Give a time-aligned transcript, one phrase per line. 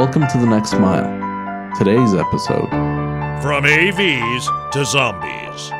[0.00, 1.76] Welcome to The Next Mile.
[1.76, 2.70] Today's episode
[3.42, 5.79] From AVs to zombies.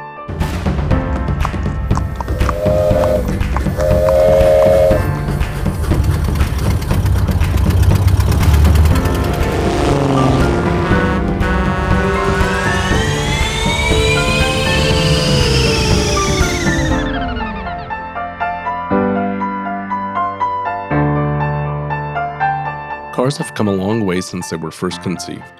[23.31, 25.53] Cars have come a long way since they were first conceived.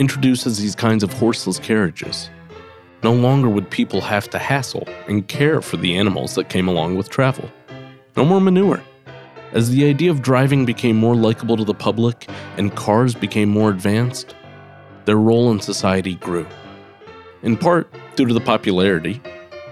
[0.00, 2.30] introduces these kinds of horseless carriages,
[3.04, 6.96] no longer would people have to hassle and care for the animals that came along
[6.96, 7.48] with travel.
[8.16, 8.82] No more manure.
[9.52, 13.70] As the idea of driving became more likable to the public and cars became more
[13.70, 14.34] advanced,
[15.04, 16.46] their role in society grew.
[17.44, 19.22] In part due to the popularity,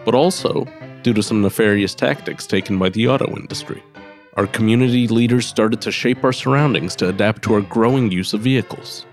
[0.04, 0.68] but also
[1.02, 3.82] due to some nefarious tactics taken by the auto industry.
[4.36, 8.40] Our community leaders started to shape our surroundings to adapt to our growing use of
[8.40, 9.06] vehicles.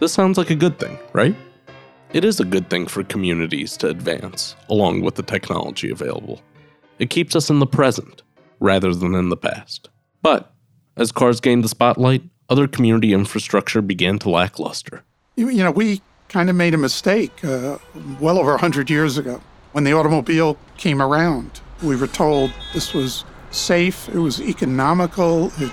[0.00, 1.36] This sounds like a good thing, right?
[2.14, 6.40] It is a good thing for communities to advance, along with the technology available.
[6.98, 8.22] It keeps us in the present,
[8.58, 9.90] rather than in the past.
[10.22, 10.50] But,
[10.96, 15.02] as cars gained the spotlight, other community infrastructure began to lackluster.
[15.36, 17.76] You, you know, we kind of made a mistake uh,
[18.18, 19.42] well over 100 years ago.
[19.72, 23.24] When the automobile came around, we were told this was
[23.54, 25.72] safe, it was economical, it,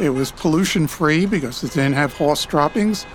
[0.00, 3.06] it was pollution free because it didn't have horse droppings,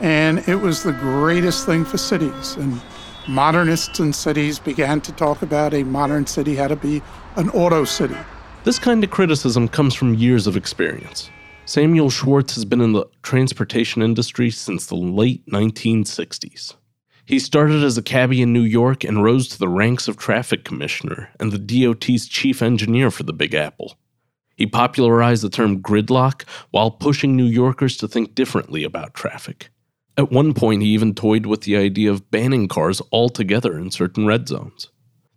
[0.00, 2.56] and it was the greatest thing for cities.
[2.56, 2.80] And
[3.28, 7.02] modernists in cities began to talk about a modern city had to be
[7.36, 8.16] an auto city.
[8.64, 11.30] This kind of criticism comes from years of experience.
[11.66, 16.74] Samuel Schwartz has been in the transportation industry since the late 1960s.
[17.26, 20.64] He started as a cabbie in New York and rose to the ranks of traffic
[20.64, 23.98] commissioner and the DOT's chief engineer for the Big Apple.
[24.56, 29.70] He popularized the term gridlock while pushing New Yorkers to think differently about traffic.
[30.16, 34.24] At one point, he even toyed with the idea of banning cars altogether in certain
[34.24, 34.90] red zones.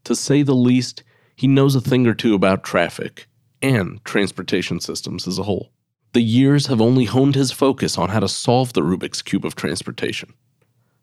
[0.03, 1.03] To say the least,
[1.35, 3.27] he knows a thing or two about traffic
[3.63, 5.71] and transportation systems as a whole.
[6.13, 9.55] The years have only honed his focus on how to solve the Rubik's Cube of
[9.55, 10.33] transportation.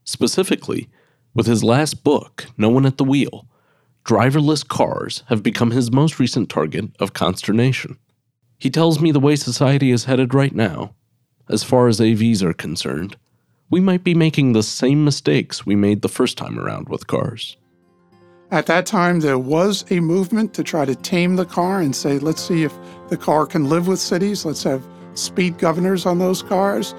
[0.06, 0.88] Specifically,
[1.34, 3.46] with his last book, No One at the Wheel,
[4.04, 7.98] driverless cars have become his most recent target of consternation.
[8.58, 10.94] He tells me the way society is headed right now,
[11.48, 13.16] as far as AVs are concerned,
[13.70, 17.56] we might be making the same mistakes we made the first time around with cars.
[18.50, 22.20] At that time, there was a movement to try to tame the car and say,
[22.20, 22.72] let's see if
[23.08, 24.44] the car can live with cities.
[24.44, 26.94] Let's have speed governors on those cars.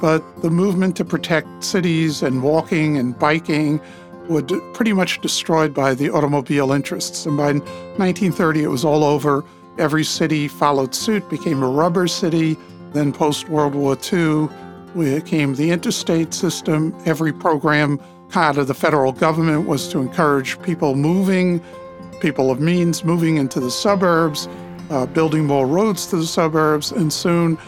[0.00, 3.80] But the movement to protect cities and walking and biking
[4.28, 7.26] was pretty much destroyed by the automobile interests.
[7.26, 9.44] And by 1930, it was all over.
[9.78, 12.56] Every city followed suit, became a rubber city.
[12.92, 14.48] Then, post World War II,
[14.94, 16.96] we came the interstate system.
[17.04, 18.00] Every program
[18.34, 21.60] out of the federal government was to encourage people moving,
[22.20, 24.48] people of means moving into the suburbs,
[24.90, 27.58] uh, building more roads to the suburbs, and soon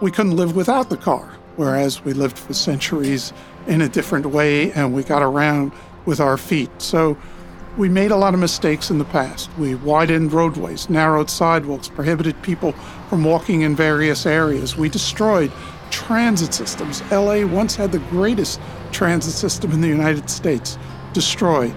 [0.00, 1.39] we couldn't live without the car.
[1.60, 3.34] Whereas we lived for centuries
[3.66, 5.72] in a different way and we got around
[6.06, 6.70] with our feet.
[6.78, 7.18] So
[7.76, 9.50] we made a lot of mistakes in the past.
[9.58, 12.72] We widened roadways, narrowed sidewalks, prohibited people
[13.10, 14.74] from walking in various areas.
[14.74, 15.52] We destroyed
[15.90, 17.02] transit systems.
[17.12, 18.58] LA once had the greatest
[18.90, 20.78] transit system in the United States,
[21.12, 21.74] destroyed.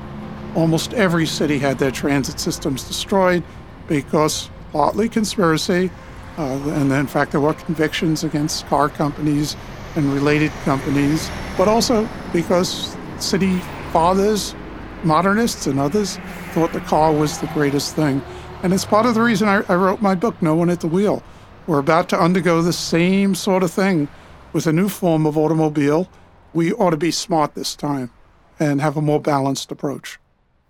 [0.55, 3.43] Almost every city had their transit systems destroyed
[3.89, 5.91] because partly conspiracy,
[6.37, 9.55] uh, and in fact, there were convictions against car companies
[9.95, 13.59] and related companies, but also because city
[13.91, 14.55] fathers,
[15.03, 16.17] modernists, and others
[16.51, 18.21] thought the car was the greatest thing.
[18.63, 20.87] And it's part of the reason I, I wrote my book, No One at the
[20.87, 21.21] Wheel.
[21.67, 24.07] We're about to undergo the same sort of thing
[24.51, 26.09] with a new form of automobile.
[26.53, 28.11] We ought to be smart this time
[28.59, 30.19] and have a more balanced approach.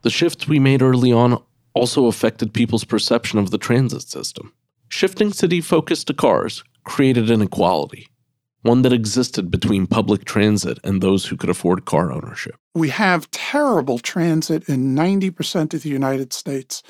[0.01, 1.41] The shifts we made early on
[1.73, 4.53] also affected people's perception of the transit system.
[4.89, 8.07] Shifting city focus to cars created inequality,
[8.63, 12.55] one that existed between public transit and those who could afford car ownership.
[12.73, 16.81] We have terrible transit in 90% of the United States.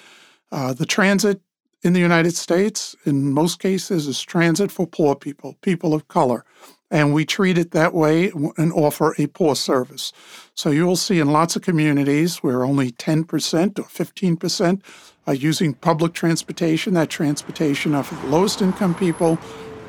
[0.51, 1.41] Uh, the transit
[1.81, 6.45] in the United States, in most cases, is transit for poor people, people of color.
[6.89, 10.13] And we treat it that way and offer a poor service.
[10.53, 14.81] So you will see in lots of communities where only 10% or 15%
[15.25, 19.39] are using public transportation, that transportation for the lowest income people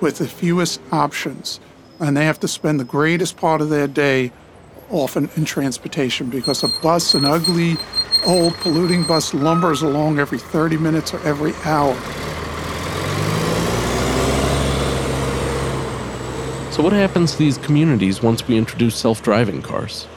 [0.00, 1.60] with the fewest options.
[2.00, 4.32] And they have to spend the greatest part of their day
[4.90, 7.76] often in transportation because a bus, an ugly,
[8.26, 11.94] old, polluting bus, lumbers along every 30 minutes or every hour.
[16.72, 20.08] So, what happens to these communities once we introduce self driving cars?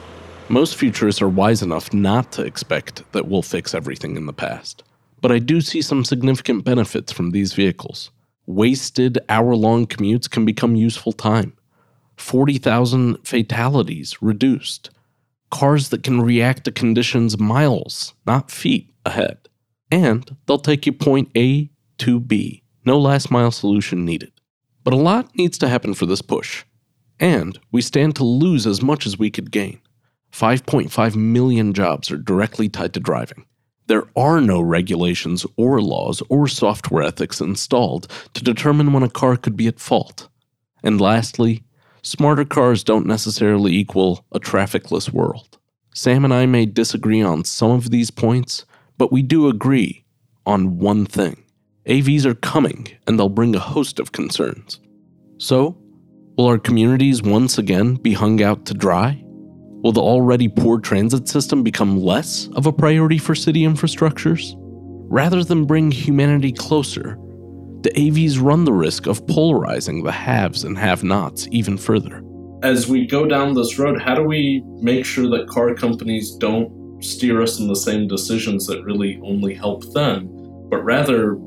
[0.50, 4.81] Most futurists are wise enough not to expect that we'll fix everything in the past.
[5.21, 8.12] But I do see some significant benefits from these vehicles.
[8.45, 11.53] Wasted hour long commutes can become useful time.
[12.17, 14.89] 40,000 fatalities reduced.
[15.49, 19.37] Cars that can react to conditions miles, not feet, ahead.
[19.89, 21.69] And they'll take you point A
[21.99, 22.63] to B.
[22.85, 24.31] No last mile solution needed.
[24.83, 26.65] But a lot needs to happen for this push.
[27.19, 29.79] And we stand to lose as much as we could gain.
[30.31, 33.45] 5.5 million jobs are directly tied to driving.
[33.87, 39.37] There are no regulations or laws or software ethics installed to determine when a car
[39.37, 40.27] could be at fault.
[40.83, 41.63] And lastly,
[42.07, 45.57] smarter cars don't necessarily equal a trafficless world.
[45.94, 48.65] Sam and I may disagree on some of these points,
[48.98, 50.06] but we do agree
[50.45, 51.44] on one thing.
[51.88, 54.80] AVs are coming, and they'll bring a host of concerns.
[55.38, 55.77] So,
[56.38, 59.24] will our communities once again be hung out to dry?
[59.83, 64.54] Will the already poor transit system become less of a priority for city infrastructures?
[65.09, 67.18] Rather than bring humanity closer,
[67.81, 72.24] the AVs run the risk of polarizing the haves and have nots even further.
[72.63, 77.03] As we go down this road, how do we make sure that car companies don't
[77.03, 80.27] steer us in the same decisions that really only help them,
[80.69, 81.38] but rather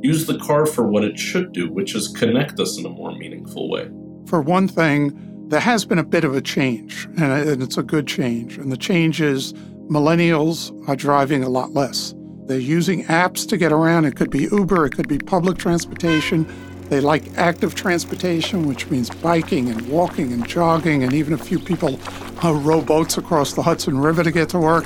[0.00, 3.12] use the car for what it should do, which is connect us in a more
[3.12, 3.88] meaningful way.
[4.26, 8.06] For one thing, there has been a bit of a change, and it's a good
[8.06, 8.56] change.
[8.56, 9.52] And the change is
[9.90, 12.14] millennials are driving a lot less.
[12.46, 14.04] They're using apps to get around.
[14.04, 16.46] It could be Uber, it could be public transportation.
[16.90, 21.58] They like active transportation, which means biking and walking and jogging, and even a few
[21.58, 21.98] people
[22.44, 24.84] uh, row boats across the Hudson River to get to work.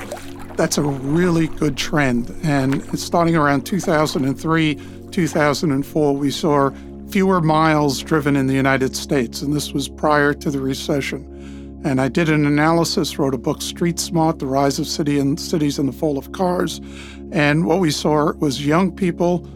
[0.57, 2.33] That's a really good trend.
[2.45, 4.79] And starting around 2003,
[5.11, 6.71] 2004, we saw
[7.11, 11.38] fewer miles driven in the United States, and this was prior to the recession.
[11.85, 15.39] And I did an analysis, wrote a book, Street Smart: The Rise of City and
[15.39, 16.81] Cities and the Fall of Cars.
[17.31, 19.47] And what we saw was young people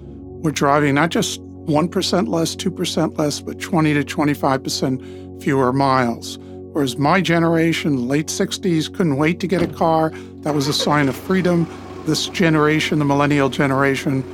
[0.43, 6.39] were driving not just 1% less, 2% less, but 20 to 25% fewer miles.
[6.73, 10.11] Whereas my generation, late 60s, couldn't wait to get a car.
[10.41, 11.67] That was a sign of freedom.
[12.07, 14.25] This generation, the millennial generation,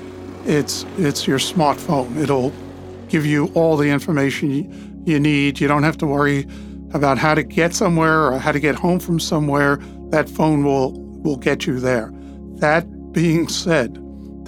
[0.47, 2.17] it's it's your smartphone.
[2.17, 2.53] It'll
[3.09, 5.61] give you all the information you need.
[5.61, 6.47] You don't have to worry
[6.93, 9.77] about how to get somewhere or how to get home from somewhere.
[10.11, 10.93] That phone will
[11.23, 12.13] will get you there.
[12.57, 13.99] That being said,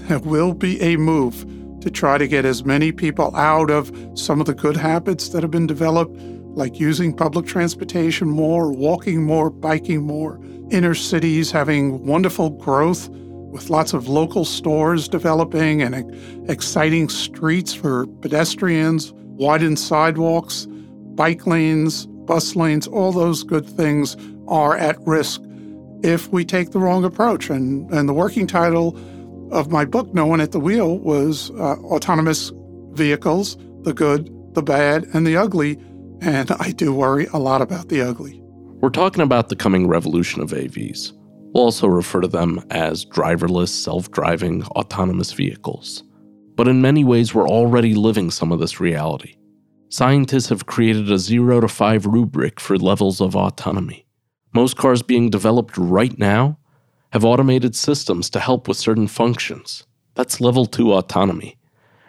[0.09, 1.45] there will be a move
[1.81, 5.43] to try to get as many people out of some of the good habits that
[5.43, 6.15] have been developed,
[6.55, 10.39] like using public transportation more, walking more, biking more,
[10.71, 16.15] inner cities having wonderful growth with lots of local stores developing and
[16.49, 20.67] exciting streets for pedestrians, widened sidewalks,
[21.15, 24.17] bike lanes, bus lanes, all those good things
[24.47, 25.43] are at risk
[26.05, 27.50] if we take the wrong approach.
[27.50, 28.97] And, and the working title
[29.50, 32.53] of my book, No One at the Wheel, was uh, Autonomous
[32.93, 35.77] Vehicles The Good, the Bad, and the Ugly.
[36.21, 38.41] And I do worry a lot about the ugly.
[38.81, 41.12] We're talking about the coming revolution of AVs.
[41.53, 46.05] We'll also refer to them as driverless, self driving, autonomous vehicles.
[46.55, 49.35] But in many ways, we're already living some of this reality.
[49.93, 54.06] Scientists have created a 0 to 5 rubric for levels of autonomy.
[54.55, 56.59] Most cars being developed right now
[57.13, 59.82] have automated systems to help with certain functions.
[60.15, 61.59] That's level 2 autonomy.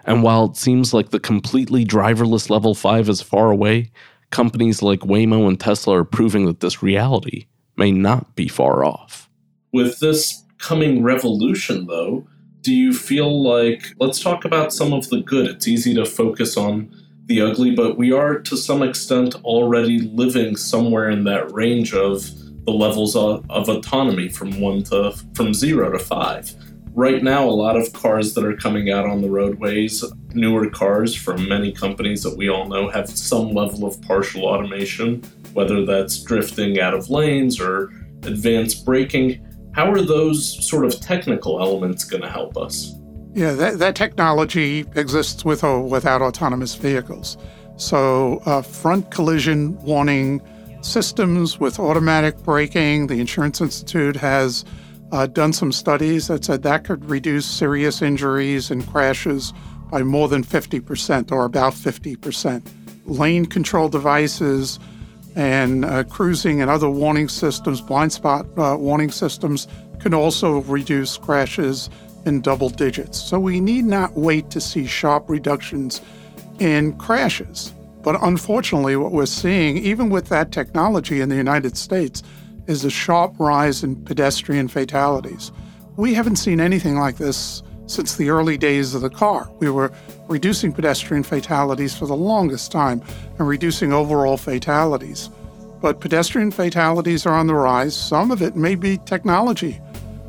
[0.05, 3.91] And while it seems like the completely driverless level 5 is far away,
[4.29, 7.47] companies like Waymo and Tesla are proving that this reality
[7.77, 9.27] may not be far off.
[9.73, 12.27] With this coming revolution, though,
[12.61, 15.47] do you feel like let's talk about some of the good?
[15.47, 16.95] It's easy to focus on
[17.31, 22.29] the ugly, but we are to some extent already living somewhere in that range of
[22.65, 26.53] the levels of, of autonomy from one to from zero to five.
[26.93, 31.15] Right now, a lot of cars that are coming out on the roadways, newer cars
[31.15, 35.23] from many companies that we all know, have some level of partial automation,
[35.53, 39.39] whether that's drifting out of lanes or advanced braking.
[39.73, 42.93] How are those sort of technical elements going to help us?
[43.33, 47.37] Yeah, that, that technology exists with or without autonomous vehicles.
[47.77, 50.41] So, uh, front collision warning
[50.81, 54.65] systems with automatic braking, the Insurance Institute has
[55.11, 59.53] uh, done some studies that said that could reduce serious injuries and crashes
[59.89, 62.67] by more than 50% or about 50%.
[63.05, 64.79] Lane control devices,
[65.35, 69.67] and uh, cruising and other warning systems, blind spot uh, warning systems,
[69.99, 71.89] can also reduce crashes
[72.25, 73.19] in double digits.
[73.19, 76.01] So we need not wait to see sharp reductions
[76.59, 77.73] in crashes.
[78.03, 82.23] But unfortunately, what we're seeing, even with that technology in the United States,
[82.67, 85.51] is a sharp rise in pedestrian fatalities.
[85.97, 89.51] We haven't seen anything like this since the early days of the car.
[89.59, 89.91] We were
[90.27, 93.01] reducing pedestrian fatalities for the longest time
[93.37, 95.29] and reducing overall fatalities.
[95.81, 97.95] But pedestrian fatalities are on the rise.
[97.95, 99.81] Some of it may be technology,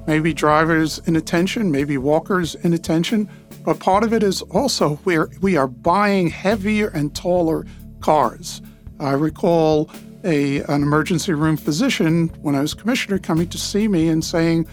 [0.06, 3.28] maybe drivers' inattention, maybe walkers' inattention.
[3.64, 7.64] But part of it is also we're, we are buying heavier and taller
[8.00, 8.60] cars.
[8.98, 9.90] I recall
[10.24, 14.66] a, an emergency room physician when I was commissioner coming to see me and saying,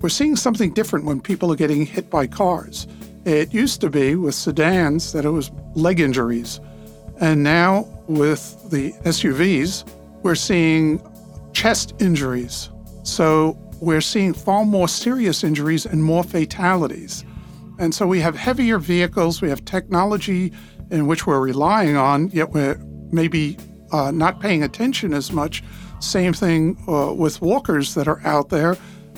[0.00, 2.86] We're seeing something different when people are getting hit by cars.
[3.24, 6.60] It used to be with sedans that it was leg injuries.
[7.20, 9.88] And now with the SUVs,
[10.22, 11.00] we're seeing
[11.52, 12.70] chest injuries.
[13.04, 17.24] So we're seeing far more serious injuries and more fatalities.
[17.80, 20.52] And so we have heavier vehicles, we have technology
[20.92, 23.56] in which we're relying on, yet we're maybe
[23.90, 25.64] uh, not paying attention as much.
[25.98, 28.76] Same thing uh, with walkers that are out there.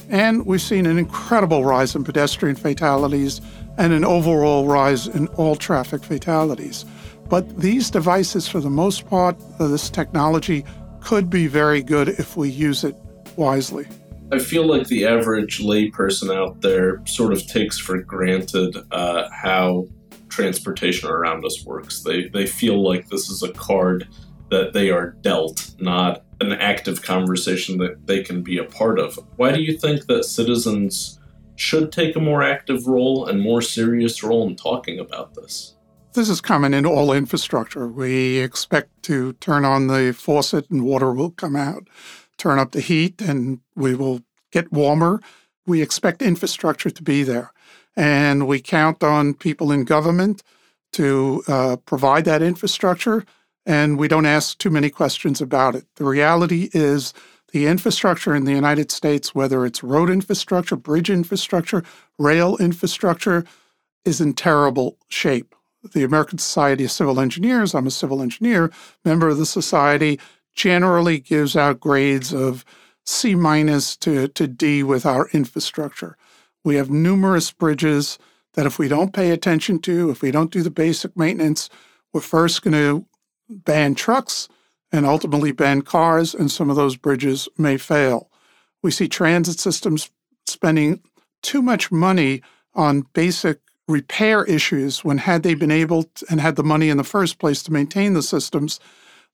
[0.09, 3.42] And we've seen an incredible rise in pedestrian fatalities
[3.76, 6.87] and an overall rise in all traffic fatalities.
[7.28, 10.64] But these devices, for the most part, this technology
[11.00, 12.97] could be very good if we use it
[13.37, 13.87] wisely.
[14.33, 19.87] I feel like the average layperson out there sort of takes for granted uh, how
[20.28, 22.02] transportation around us works.
[22.02, 24.09] They they feel like this is a card
[24.50, 29.19] that they are dealt, not an active conversation that they can be a part of.
[29.37, 31.21] Why do you think that citizens
[31.57, 35.76] should take a more active role and more serious role in talking about this?
[36.14, 37.88] This is common in all infrastructure.
[37.88, 41.88] We expect to turn on the faucet and water will come out,
[42.38, 44.23] turn up the heat and we will
[44.53, 45.21] get warmer.
[45.67, 47.53] We expect infrastructure to be there.
[47.97, 50.43] And we count on people in government
[50.95, 53.25] to uh, provide that infrastructure
[53.67, 55.87] and we don't ask too many questions about it.
[55.97, 57.14] The reality is
[57.53, 61.83] the infrastructure in the United States, whether it's road infrastructure, bridge infrastructure,
[62.19, 63.45] rail infrastructure,
[64.05, 65.55] is in terrible shape.
[65.93, 68.71] The American Society of Civil Engineers, I'm a civil engineer,
[69.05, 70.19] member of the society,
[70.54, 72.64] generally gives out grades of
[73.04, 76.16] C minus to, to D with our infrastructure.
[76.64, 78.18] We have numerous bridges
[78.54, 81.68] that if we don't pay attention to, if we don't do the basic maintenance,
[82.12, 83.06] we're first going to
[83.49, 84.49] ban trucks
[84.92, 88.30] and ultimately ban cars, and some of those bridges may fail.
[88.82, 90.11] We see transit systems
[90.46, 91.02] spending
[91.42, 92.42] too much money
[92.75, 93.58] on basic
[93.88, 97.38] repair issues when, had they been able to, and had the money in the first
[97.38, 98.78] place to maintain the systems,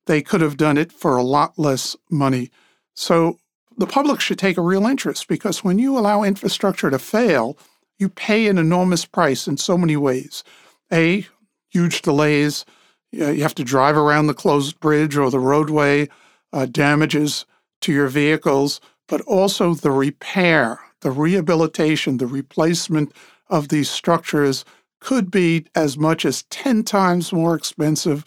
[0.06, 2.50] they could have done it for a lot less money.
[2.94, 3.38] So
[3.76, 7.56] the public should take a real interest because when you allow infrastructure to fail,
[7.98, 10.42] you pay an enormous price in so many ways.
[10.92, 11.26] A,
[11.70, 12.64] huge delays,
[13.12, 16.08] you have to drive around the closed bridge or the roadway,
[16.52, 17.46] uh, damages
[17.80, 23.12] to your vehicles, but also the repair, the rehabilitation, the replacement
[23.48, 24.64] of these structures
[25.00, 28.24] could be as much as 10 times more expensive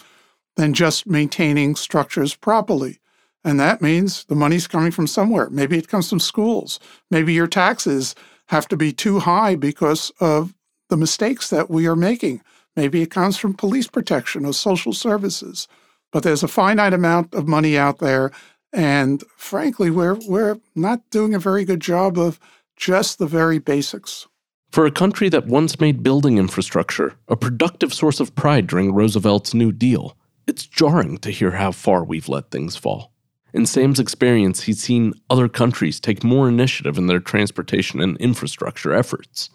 [0.56, 3.00] than just maintaining structures properly.
[3.44, 5.50] And that means the money's coming from somewhere.
[5.50, 6.80] Maybe it comes from schools.
[7.12, 8.16] Maybe your taxes
[8.48, 10.54] have to be too high because of
[10.90, 12.42] the mistakes that we are making.
[12.76, 15.68] Maybe it comes from police protection or social services.
[16.12, 18.32] But there's a finite amount of money out there.
[18.72, 22.40] And frankly, we're, we're not doing a very good job of
[22.76, 24.28] just the very basics.
[24.72, 29.54] For a country that once made building infrastructure a productive source of pride during Roosevelt's
[29.54, 33.12] New Deal, it's jarring to hear how far we've let things fall.
[33.54, 38.94] In Sam's experience, he's seen other countries take more initiative in their transportation and infrastructure
[38.94, 39.50] efforts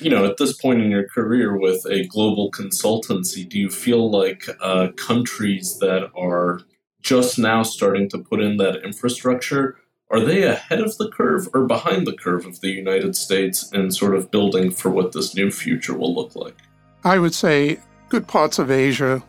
[0.00, 4.10] you know, at this point in your career with a global consultancy, do you feel
[4.10, 6.60] like uh, countries that are
[7.00, 9.76] just now starting to put in that infrastructure
[10.10, 13.90] are they ahead of the curve or behind the curve of the United States in
[13.90, 16.56] sort of building for what this new future will look like?
[17.04, 17.78] I would say
[18.10, 19.22] good parts of Asia,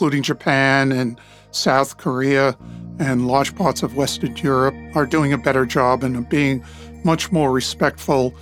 [0.00, 2.56] including Japan and South Korea
[2.98, 6.64] and large parts of Western Europe, are doing a better job and being
[7.04, 8.34] much more respectful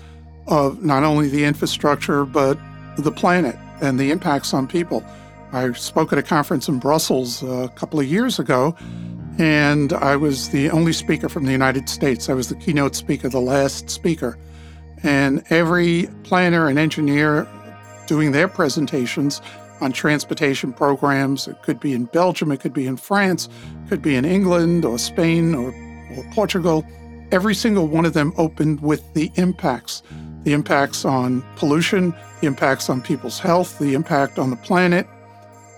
[0.47, 2.57] of not only the infrastructure, but
[2.97, 5.05] the planet and the impacts on people.
[5.51, 8.77] I spoke at a conference in Brussels a couple of years ago,
[9.37, 12.29] and I was the only speaker from the United States.
[12.29, 14.39] I was the keynote speaker, the last speaker.
[15.03, 17.49] And every planner and engineer
[18.07, 19.43] doing their presentations
[19.81, 23.49] on transportation programs, it could be in Belgium, it could be in France,
[23.85, 25.73] it could be in England or Spain or,
[26.17, 26.85] or Portugal.
[27.31, 30.03] Every single one of them opened with the impacts
[30.45, 35.07] the impacts on pollution, the impacts on people's health, the impact on the planet.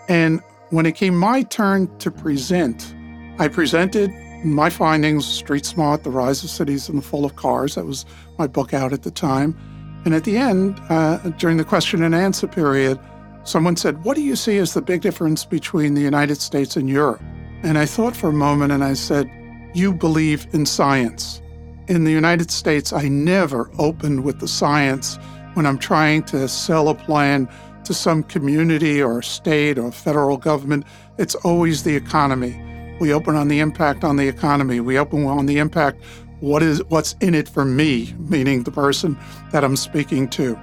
[0.09, 0.40] And
[0.71, 2.95] When it came my turn to present,
[3.40, 4.12] I presented
[4.45, 7.75] my findings Street Smart, The Rise of Cities and the Fall of Cars.
[7.75, 8.07] That was
[8.38, 9.59] my book out at the time.
[10.04, 13.00] And at the end, uh, during the question and answer period,
[13.44, 16.88] someone said, What do you see as the big difference between the United States and
[16.88, 17.23] Europe?
[17.62, 19.30] And I thought for a moment and I said,
[19.75, 21.42] You believe in science.
[21.88, 25.18] In the United States, I never opened with the science
[25.54, 27.49] when I'm trying to sell a plan
[27.85, 30.85] to some community or state or federal government.
[31.18, 32.62] It's always the economy.
[33.00, 34.80] We open on the impact on the economy.
[34.80, 36.02] We open on the impact
[36.40, 39.18] what is what's in it for me, meaning the person
[39.52, 40.59] that I'm speaking to.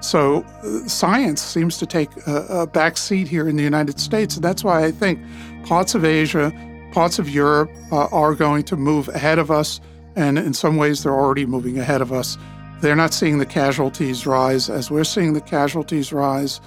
[0.00, 4.36] So uh, science seems to take a, a back seat here in the United States,
[4.36, 5.20] and that's why I think
[5.64, 6.52] parts of Asia,
[6.92, 9.80] parts of Europe uh, are going to move ahead of us,
[10.16, 12.38] and in some ways they're already moving ahead of us.
[12.80, 16.60] They're not seeing the casualties rise as we're seeing the casualties rise.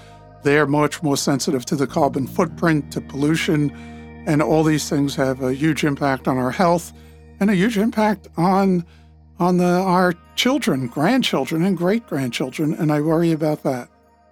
[0.43, 3.71] They're much more sensitive to the carbon footprint, to pollution,
[4.27, 6.91] and all these things have a huge impact on our health
[7.39, 8.85] and a huge impact on
[9.41, 12.75] on the, our children, grandchildren, and great grandchildren.
[12.75, 13.89] And I worry about that.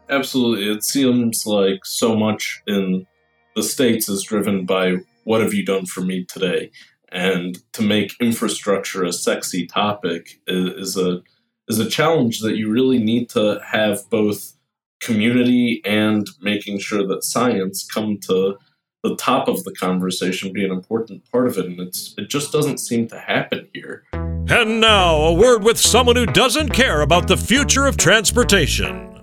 [0.07, 0.71] Absolutely.
[0.71, 3.07] It seems like so much in
[3.55, 6.69] the States is driven by what have you done for me today?
[7.11, 11.23] And to make infrastructure a sexy topic is, is a
[11.67, 14.53] is a challenge that you really need to have both
[15.01, 18.57] community and making sure that science come to
[19.03, 22.51] the top of the conversation be an important part of it, and it's it just
[22.51, 24.03] doesn't seem to happen here.
[24.51, 29.21] And now, a word with someone who doesn't care about the future of transportation.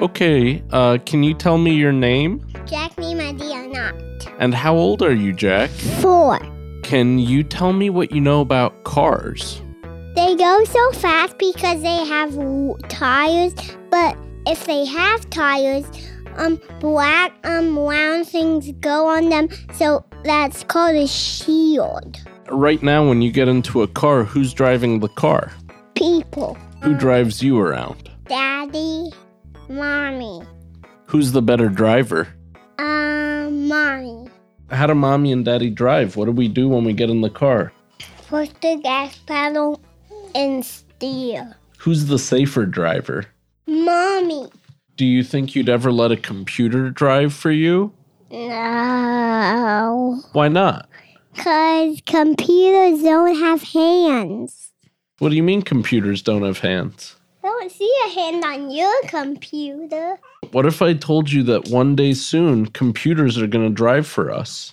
[0.00, 2.44] Okay, uh, can you tell me your name?
[2.66, 3.94] Jack Not.
[4.40, 5.70] And how old are you, Jack?
[6.00, 6.40] Four.
[6.82, 9.62] Can you tell me what you know about cars?
[10.16, 12.34] They go so fast because they have
[12.88, 13.54] tires,
[13.90, 15.86] but if they have tires,
[16.36, 22.18] um, black um round things go on them, so that's called a shield.
[22.50, 25.52] Right now, when you get into a car, who's driving the car?
[25.94, 26.54] People.
[26.82, 28.10] Who drives you around?
[28.26, 29.10] Daddy,
[29.68, 30.42] mommy.
[31.06, 32.28] Who's the better driver?
[32.78, 34.28] Um, mommy.
[34.70, 36.16] How do mommy and daddy drive?
[36.16, 37.72] What do we do when we get in the car?
[38.28, 39.80] Push the gas pedal
[40.34, 41.54] and steer.
[41.78, 43.26] Who's the safer driver?
[43.66, 44.48] Mommy.
[44.96, 47.92] Do you think you'd ever let a computer drive for you?
[48.30, 50.20] No.
[50.32, 50.88] Why not?
[51.34, 54.70] Because computers don't have hands.
[55.18, 57.16] What do you mean computers don't have hands?
[57.42, 60.18] I don't see a hand on your computer.
[60.50, 64.30] What if I told you that one day soon computers are going to drive for
[64.30, 64.72] us?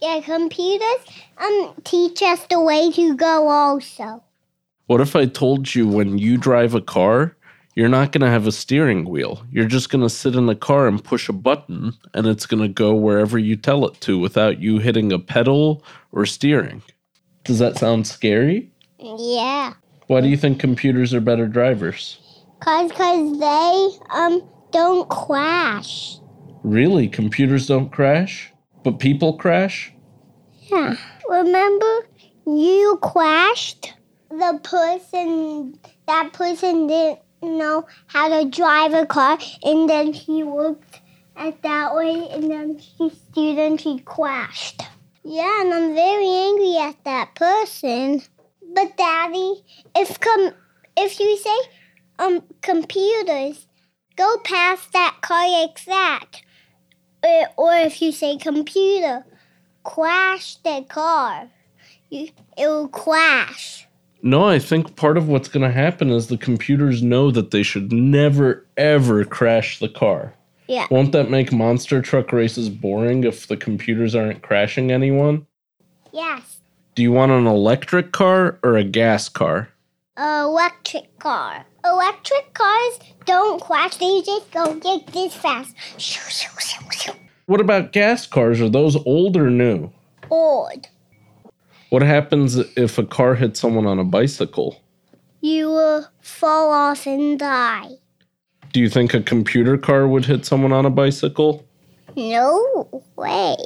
[0.00, 1.00] Yeah, computers
[1.38, 4.22] um teach us the way to go also.
[4.86, 7.36] What if I told you when you drive a car,
[7.78, 9.40] you're not going to have a steering wheel?
[9.52, 12.60] You're just going to sit in the car and push a button, and it's going
[12.60, 16.82] to go wherever you tell it to without you hitting a pedal or steering.
[17.44, 18.72] Does that sound scary?
[18.98, 19.74] Yeah.
[20.08, 22.18] Why do you think computers are better drivers?
[22.58, 26.18] Cause, cause they um don't crash.
[26.64, 29.92] Really, computers don't crash, but people crash.
[30.62, 30.96] Yeah.
[31.28, 32.08] Remember,
[32.44, 33.94] you crashed
[34.30, 41.00] the person that person didn't know how to drive a car and then he looked
[41.36, 44.82] at that way and then he student he crashed.
[45.24, 48.22] Yeah, and I'm very angry at that person.
[48.74, 49.62] But daddy,
[49.94, 50.52] if com
[50.96, 51.56] if you say
[52.18, 53.66] um computers
[54.16, 55.46] go past that car
[55.86, 56.42] that,
[57.22, 59.24] or, or if you say computer
[59.84, 61.50] crash the car,
[62.10, 63.87] you, it will crash.
[64.22, 67.62] No, I think part of what's going to happen is the computers know that they
[67.62, 70.34] should never, ever crash the car.
[70.66, 70.86] Yeah.
[70.90, 75.46] Won't that make monster truck races boring if the computers aren't crashing anyone?
[76.12, 76.60] Yes.
[76.94, 79.68] Do you want an electric car or a gas car?
[80.18, 81.64] Electric car.
[81.84, 85.76] Electric cars don't crash, they just go like this fast.
[87.46, 88.60] What about gas cars?
[88.60, 89.90] Are those old or new?
[90.28, 90.88] Old.
[91.90, 94.82] What happens if a car hits someone on a bicycle?
[95.40, 97.92] You will fall off and die.
[98.72, 101.64] Do you think a computer car would hit someone on a bicycle?
[102.14, 103.56] No way.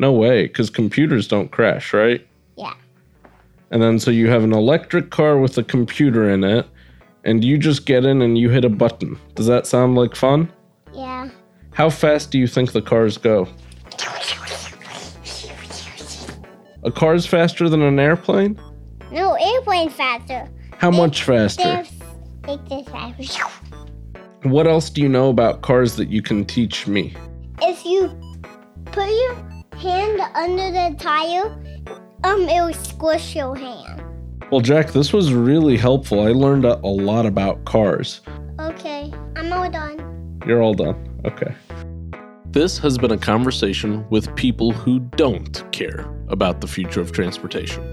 [0.00, 2.26] No way, because computers don't crash, right?
[2.56, 2.74] Yeah.
[3.70, 6.66] And then so you have an electric car with a computer in it,
[7.24, 9.18] and you just get in and you hit a button.
[9.36, 10.50] Does that sound like fun?
[10.92, 11.28] Yeah.
[11.72, 13.46] How fast do you think the cars go?
[16.88, 18.58] A car's faster than an airplane?
[19.12, 20.48] No, airplane faster.
[20.78, 21.62] How much faster?
[21.62, 21.92] There's
[22.46, 23.42] like this fast.
[24.44, 27.14] What else do you know about cars that you can teach me?
[27.60, 28.08] If you
[28.86, 29.34] put your
[29.76, 31.50] hand under the tire,
[32.24, 34.02] um, it will squish your hand.
[34.50, 36.22] Well, Jack, this was really helpful.
[36.22, 38.22] I learned a, a lot about cars.
[38.58, 40.40] Okay, I'm all done.
[40.46, 41.20] You're all done.
[41.26, 41.54] Okay.
[42.58, 47.84] This has been a conversation with people who don't care about the future of transportation.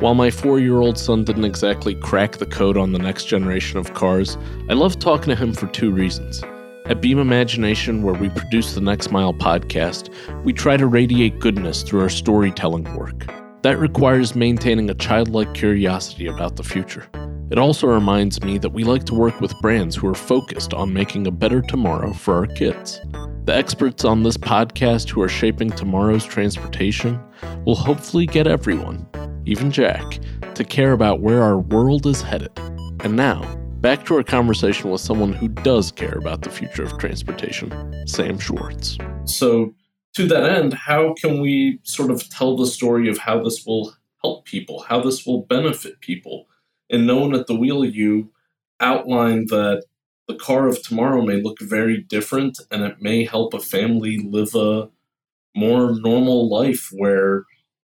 [0.00, 3.78] While my four year old son didn't exactly crack the code on the next generation
[3.78, 4.36] of cars,
[4.68, 6.42] I love talking to him for two reasons.
[6.86, 10.12] At Beam Imagination, where we produce the Next Mile podcast,
[10.42, 13.26] we try to radiate goodness through our storytelling work.
[13.62, 17.08] That requires maintaining a childlike curiosity about the future.
[17.52, 20.92] It also reminds me that we like to work with brands who are focused on
[20.92, 23.00] making a better tomorrow for our kids.
[23.44, 27.20] The experts on this podcast who are shaping tomorrow's transportation
[27.64, 29.04] will hopefully get everyone,
[29.46, 30.20] even Jack,
[30.54, 32.52] to care about where our world is headed.
[33.00, 33.42] And now,
[33.80, 38.38] back to our conversation with someone who does care about the future of transportation, Sam
[38.38, 38.96] Schwartz.
[39.24, 39.74] So,
[40.14, 43.92] to that end, how can we sort of tell the story of how this will
[44.22, 46.46] help people, how this will benefit people?
[46.90, 48.30] And No One at the Wheel, you
[48.78, 49.82] outlined that
[50.28, 54.54] the car of tomorrow may look very different and it may help a family live
[54.54, 54.88] a
[55.54, 57.44] more normal life where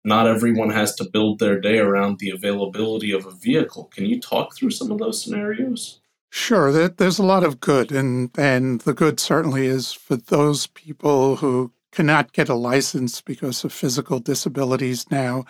[0.04, 3.86] not everyone has to build their day around the availability of a vehicle.
[3.94, 6.00] Can you talk through some of those scenarios?
[6.32, 11.36] Sure, there's a lot of good, and and the good certainly is for those people
[11.36, 15.44] who cannot get a license because of physical disabilities now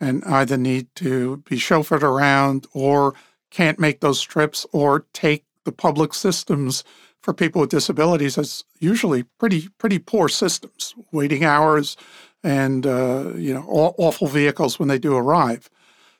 [0.00, 3.14] and either need to be chauffeured around or
[3.50, 6.84] can't make those trips or take the public systems
[7.22, 11.96] for people with disabilities as usually pretty pretty poor systems, waiting hours,
[12.42, 15.70] and uh, you know awful vehicles when they do arrive.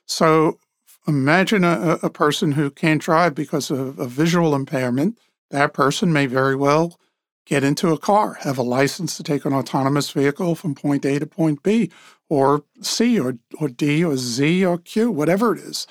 [0.05, 0.59] So
[1.07, 5.17] imagine a, a person who can't drive because of a visual impairment.
[5.51, 6.99] That person may very well
[7.45, 11.19] get into a car, have a license to take an autonomous vehicle from point A
[11.19, 11.91] to point B,
[12.29, 15.85] or C, or, or D, or Z, or Q, whatever it is.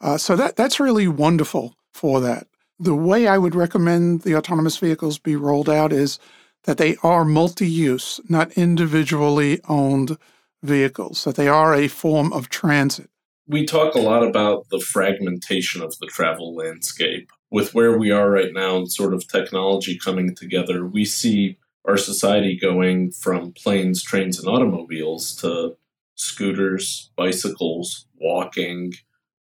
[0.00, 2.46] Uh, so that that's really wonderful for that.
[2.82, 6.18] The way I would recommend the autonomous vehicles be rolled out is
[6.64, 10.16] that they are multi-use, not individually owned
[10.62, 11.24] vehicles.
[11.24, 13.10] That they are a form of transit.
[13.46, 18.30] We talk a lot about the fragmentation of the travel landscape with where we are
[18.30, 24.02] right now and sort of technology coming together, we see our society going from planes,
[24.02, 25.76] trains, and automobiles to
[26.14, 28.92] scooters, bicycles, walking,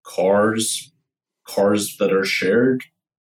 [0.05, 0.93] cars,
[1.47, 2.85] cars that are shared,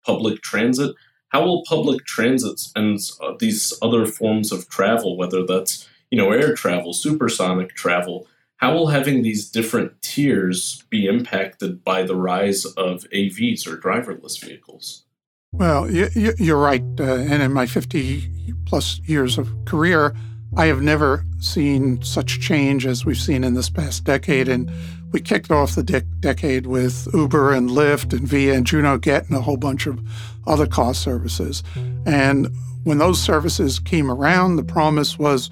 [0.05, 0.95] public transit.
[1.29, 6.31] How will public transit and uh, these other forms of travel, whether that's you know
[6.31, 12.65] air travel, supersonic travel, how will having these different tiers be impacted by the rise
[12.65, 15.03] of AVs or driverless vehicles?
[15.51, 16.83] Well, you're right.
[16.99, 20.13] Uh, and in my 50 plus years of career,
[20.57, 24.47] I have never seen such change as we've seen in this past decade.
[24.47, 24.71] And
[25.15, 29.25] we kicked off the de- decade with Uber and Lyft and Via and Juno Gett
[29.29, 30.05] and a whole bunch of
[30.45, 31.63] other car services.
[32.05, 32.49] And
[32.83, 35.49] when those services came around, the promise was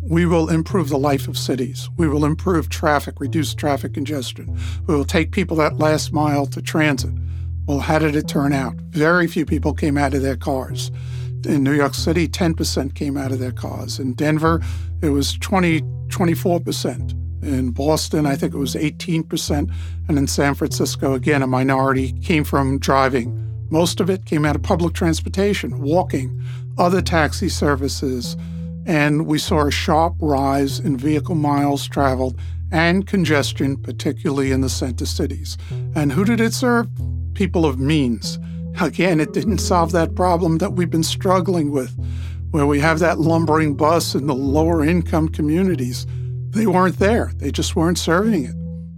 [0.00, 1.90] we will improve the life of cities.
[1.96, 4.56] We will improve traffic, reduce traffic congestion.
[4.86, 7.10] We will take people that last mile to transit.
[7.66, 8.76] Well, how did it turn out?
[8.90, 10.92] Very few people came out of their cars.
[11.44, 13.98] In New York City, 10% came out of their cars.
[13.98, 14.62] In Denver,
[15.02, 17.19] it was 20, 24%.
[17.42, 19.72] In Boston, I think it was 18%.
[20.08, 23.46] And in San Francisco, again, a minority came from driving.
[23.70, 26.42] Most of it came out of public transportation, walking,
[26.76, 28.36] other taxi services,
[28.86, 32.38] and we saw a sharp rise in vehicle miles traveled
[32.72, 35.56] and congestion, particularly in the center cities.
[35.94, 36.88] And who did it serve?
[37.34, 38.38] People of means.
[38.80, 41.96] Again, it didn't solve that problem that we've been struggling with,
[42.50, 46.06] where we have that lumbering bus in the lower income communities.
[46.50, 48.54] They weren't there, they just weren't serving it.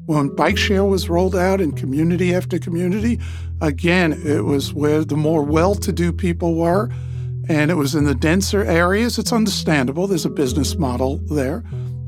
[0.06, 3.20] When bike share was rolled out in community after community,
[3.60, 6.90] again, it was where the more well to do people were
[7.48, 9.18] and it was in the denser areas.
[9.18, 11.62] It's understandable, there's a business model there,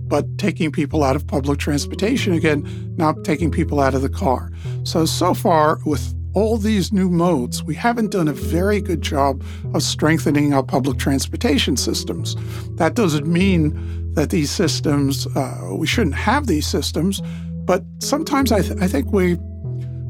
[0.07, 4.50] but taking people out of public transportation again, not taking people out of the car.
[4.85, 9.42] So, so far, with all these new modes, we haven't done a very good job
[9.72, 12.37] of strengthening our public transportation systems.
[12.76, 13.72] That doesn't mean
[14.14, 17.20] that these systems, uh, we shouldn't have these systems,
[17.64, 19.37] but sometimes I, th- I think we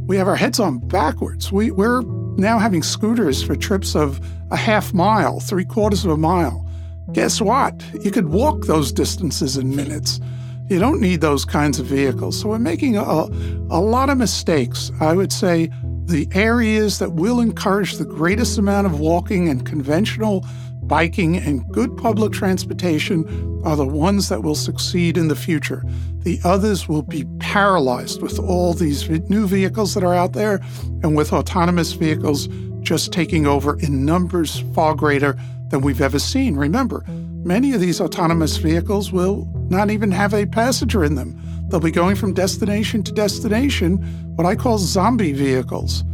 [0.07, 1.51] we have our heads on backwards.
[1.51, 2.03] We, we're
[2.37, 6.69] now having scooters for trips of a half mile, three quarters of a mile.
[7.13, 7.83] Guess what?
[8.03, 10.21] You could walk those distances in minutes.
[10.69, 12.39] You don't need those kinds of vehicles.
[12.39, 14.91] So we're making a, a lot of mistakes.
[15.01, 15.71] I would say
[16.07, 20.47] the areas that will encourage the greatest amount of walking and conventional
[20.87, 23.25] biking and good public transportation
[23.65, 25.83] are the ones that will succeed in the future.
[26.21, 30.61] The others will be paralyzed with all these new vehicles that are out there
[31.03, 32.49] and with autonomous vehicles
[32.81, 35.39] just taking over in numbers far greater
[35.71, 36.57] than we've ever seen.
[36.57, 41.41] Remember, many of these autonomous vehicles will not even have a passenger in them.
[41.69, 43.97] They'll be going from destination to destination,
[44.37, 46.05] what I call zombie vehicles.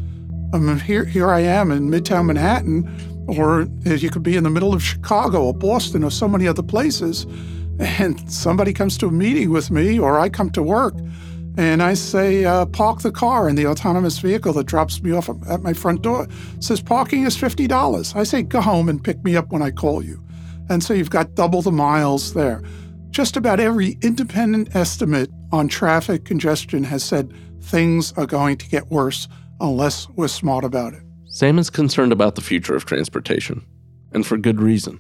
[0.52, 2.88] I mean, here, here I am in Midtown Manhattan,
[3.38, 6.62] or you could be in the middle of Chicago or Boston or so many other
[6.62, 7.26] places,
[7.78, 10.94] and somebody comes to a meeting with me, or I come to work,
[11.56, 15.28] and I say, uh, park the car, and the autonomous vehicle that drops me off
[15.48, 16.28] at my front door
[16.60, 18.16] says, parking is $50.
[18.16, 20.22] I say, go home and pick me up when I call you.
[20.68, 22.62] And so you've got double the miles there.
[23.10, 28.88] Just about every independent estimate on traffic congestion has said things are going to get
[28.88, 29.26] worse
[29.60, 31.02] unless we're smart about it.
[31.32, 33.64] Sam is concerned about the future of transportation,
[34.12, 34.98] and for good reason.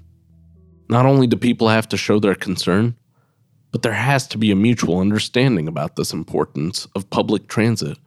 [0.88, 2.94] Not only do people have to show their concern,
[3.72, 7.98] but there has to be a mutual understanding about this importance of public transit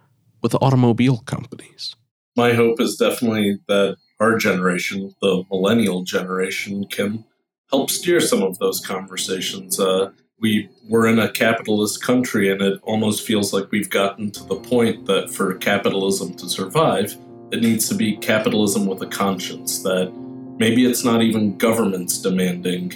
[0.42, 1.98] with automobile companies.
[2.38, 7.26] My hope is definitely that our generation, the millennial generation, can
[7.72, 9.82] help steer some of those conversations.
[9.82, 14.44] Uh, we we're in a capitalist country, and it almost feels like we've gotten to
[14.46, 17.18] the point that for capitalism to survive,
[17.54, 19.84] it needs to be capitalism with a conscience.
[19.84, 20.12] That
[20.58, 22.90] maybe it's not even governments demanding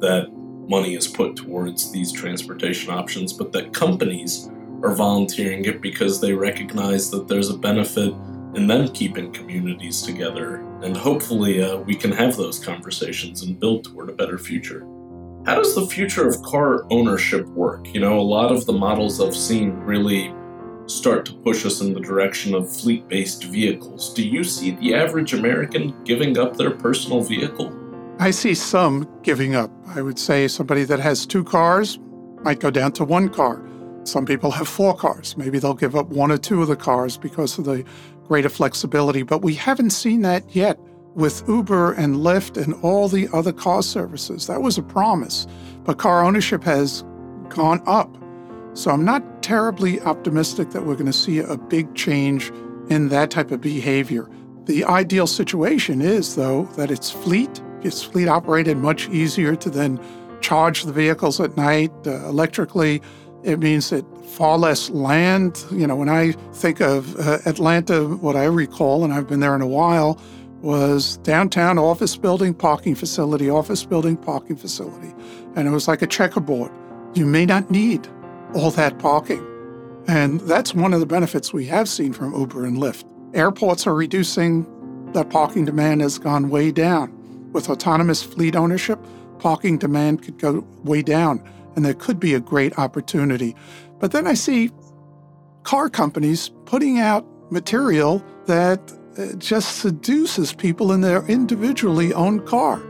[0.00, 0.30] that
[0.68, 4.50] money is put towards these transportation options, but that companies
[4.82, 8.12] are volunteering it because they recognize that there's a benefit
[8.54, 10.56] in them keeping communities together.
[10.82, 14.86] And hopefully, uh, we can have those conversations and build toward a better future.
[15.46, 17.92] How does the future of car ownership work?
[17.94, 20.34] You know, a lot of the models I've seen really
[20.92, 24.12] start to push us in the direction of fleet based vehicles.
[24.14, 27.72] Do you see the average American giving up their personal vehicle?
[28.18, 29.70] I see some giving up.
[29.88, 31.98] I would say somebody that has two cars
[32.42, 33.62] might go down to one car.
[34.04, 35.36] Some people have four cars.
[35.36, 37.84] Maybe they'll give up one or two of the cars because of the
[38.26, 39.22] greater flexibility.
[39.22, 40.78] But we haven't seen that yet
[41.14, 44.46] with Uber and Lyft and all the other car services.
[44.46, 45.46] That was a promise,
[45.84, 47.04] but car ownership has
[47.48, 48.16] gone up.
[48.74, 52.50] So I'm not terribly optimistic that we're going to see a big change
[52.88, 54.28] in that type of behavior.
[54.64, 60.00] The ideal situation is, though, that it's fleet, it's fleet operated much easier to then
[60.40, 63.02] charge the vehicles at night uh, electrically.
[63.42, 65.64] It means that far less land.
[65.70, 69.54] You know, when I think of uh, Atlanta, what I recall, and I've been there
[69.54, 70.18] in a while,
[70.62, 75.12] was downtown office building, parking facility, office building, parking facility.
[75.56, 76.70] And it was like a checkerboard.
[77.14, 78.08] You may not need
[78.54, 79.46] all that parking.
[80.08, 83.04] And that's one of the benefits we have seen from Uber and Lyft.
[83.34, 84.66] Airports are reducing,
[85.12, 87.12] that parking demand has gone way down.
[87.52, 88.98] With autonomous fleet ownership,
[89.38, 91.42] parking demand could go way down,
[91.76, 93.54] and there could be a great opportunity.
[93.98, 94.70] But then I see
[95.62, 98.80] car companies putting out material that
[99.18, 102.82] uh, just seduces people in their individually owned car.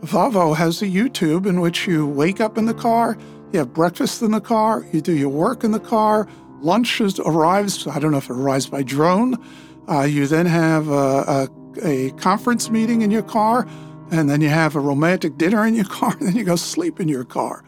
[0.00, 3.16] Volvo has a YouTube in which you wake up in the car,
[3.52, 6.28] you have breakfast in the car, you do your work in the car,
[6.60, 9.42] lunch arrives, I don't know if it arrives by drone.
[9.88, 11.48] Uh, you then have a, a,
[11.82, 13.66] a, conference meeting in your car,
[14.12, 17.00] and then you have a romantic dinner in your car, and then you go sleep
[17.00, 17.64] in your car.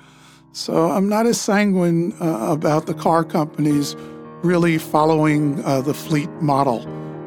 [0.53, 3.97] So I'm not as sanguine uh, about the car companies
[4.43, 6.87] really following uh, the fleet model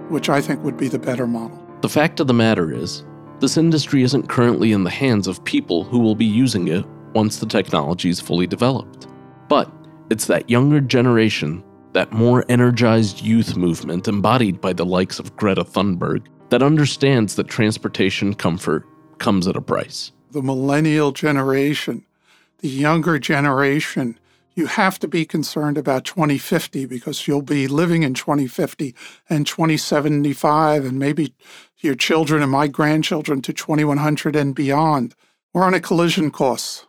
[0.09, 1.61] which I think would be the better model.
[1.81, 3.03] The fact of the matter is,
[3.39, 7.39] this industry isn't currently in the hands of people who will be using it once
[7.39, 9.07] the technology is fully developed.
[9.47, 9.71] But
[10.11, 15.63] it's that younger generation, that more energized youth movement embodied by the likes of Greta
[15.63, 18.85] Thunberg, that understands that transportation comfort
[19.17, 20.11] comes at a price.
[20.31, 22.05] The millennial generation,
[22.59, 24.19] the younger generation,
[24.53, 28.95] you have to be concerned about 2050 because you'll be living in 2050
[29.29, 31.33] and 2075 and maybe
[31.79, 35.13] your children and my grandchildren to 2100 and beyond.
[35.53, 36.85] We're on a collision course.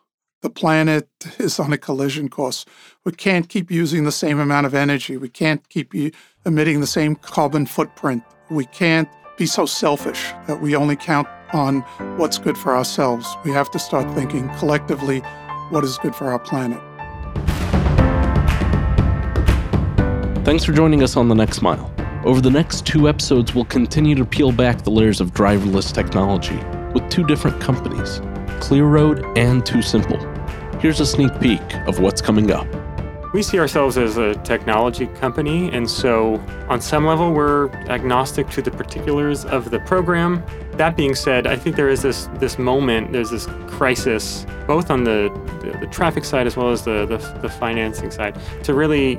[0.46, 1.08] The planet
[1.40, 2.64] is on a collision course.
[3.04, 5.16] We can't keep using the same amount of energy.
[5.16, 5.92] We can't keep
[6.44, 8.22] emitting the same carbon footprint.
[8.48, 11.80] We can't be so selfish that we only count on
[12.16, 13.26] what's good for ourselves.
[13.44, 15.18] We have to start thinking collectively
[15.70, 16.80] what is good for our planet.
[20.44, 21.92] Thanks for joining us on The Next Mile.
[22.24, 26.60] Over the next two episodes, we'll continue to peel back the layers of driverless technology
[26.94, 28.20] with two different companies,
[28.60, 30.35] ClearRoad and TuSimple.
[30.86, 32.64] Here's a sneak peek of what's coming up.
[33.34, 38.62] We see ourselves as a technology company, and so on some level, we're agnostic to
[38.62, 40.44] the particulars of the program.
[40.74, 45.02] That being said, I think there is this this moment, there's this crisis, both on
[45.02, 45.28] the,
[45.60, 49.18] the, the traffic side as well as the, the, the financing side, to really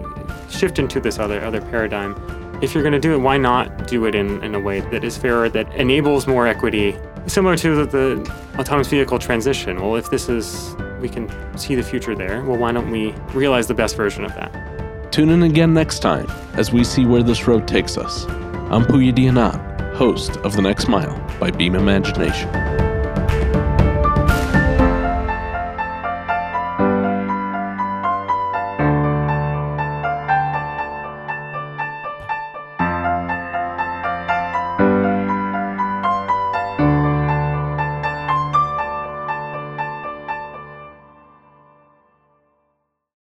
[0.50, 2.16] shift into this other other paradigm.
[2.62, 5.04] If you're going to do it, why not do it in, in a way that
[5.04, 9.82] is fairer, that enables more equity, similar to the, the autonomous vehicle transition?
[9.82, 12.44] Well, if this is we can see the future there.
[12.44, 15.12] Well, why don't we realize the best version of that?
[15.12, 18.26] Tune in again next time as we see where this road takes us.
[18.70, 22.87] I'm Puya Dianat, host of The Next Mile by Beam Imagination.